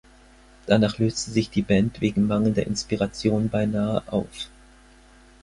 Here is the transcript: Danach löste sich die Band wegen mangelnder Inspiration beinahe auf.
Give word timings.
Danach 0.65 0.97
löste 0.97 1.29
sich 1.29 1.51
die 1.51 1.61
Band 1.61 2.01
wegen 2.01 2.25
mangelnder 2.25 2.65
Inspiration 2.65 3.49
beinahe 3.49 4.01
auf. 4.07 4.47